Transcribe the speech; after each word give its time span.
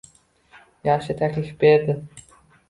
Yaxshi 0.89 1.15
taklif 1.19 1.53
berdi. 1.65 1.99